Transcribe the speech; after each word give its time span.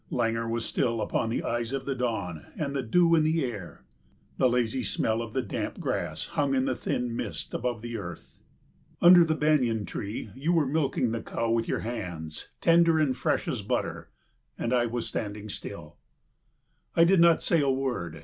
Languor 0.09 0.49
was 0.49 0.65
still 0.65 0.99
upon 0.99 1.29
the 1.29 1.43
eyes 1.43 1.73
of 1.73 1.85
the 1.85 1.93
dawn, 1.93 2.47
and 2.55 2.75
the 2.75 2.81
dew 2.81 3.13
in 3.13 3.23
the 3.23 3.45
air. 3.45 3.83
The 4.39 4.49
lazy 4.49 4.83
smell 4.83 5.21
of 5.21 5.33
the 5.33 5.43
damp 5.43 5.79
grass 5.79 6.29
hung 6.29 6.55
in 6.55 6.65
the 6.65 6.75
thin 6.75 7.15
mist 7.15 7.53
above 7.53 7.83
the 7.83 7.97
earth. 7.97 8.33
Under 8.99 9.23
the 9.23 9.35
banyan 9.35 9.85
tree 9.85 10.31
you 10.33 10.53
were 10.53 10.65
milking 10.65 11.11
the 11.11 11.21
cow 11.21 11.51
with 11.51 11.67
your 11.67 11.81
hands, 11.81 12.47
tender 12.61 12.97
and 12.97 13.15
fresh 13.15 13.47
as 13.47 13.61
butter. 13.61 14.09
And 14.57 14.73
I 14.73 14.87
was 14.87 15.05
standing 15.05 15.49
still. 15.49 15.97
I 16.95 17.03
did 17.03 17.19
not 17.21 17.43
say 17.43 17.61
a 17.61 17.69
word. 17.69 18.19